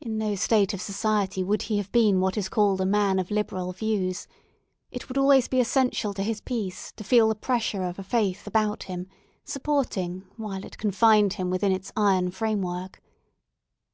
[0.00, 3.30] In no state of society would he have been what is called a man of
[3.30, 4.26] liberal views;
[4.90, 8.46] it would always be essential to his peace to feel the pressure of a faith
[8.46, 9.08] about him,
[9.44, 13.02] supporting, while it confined him within its iron framework.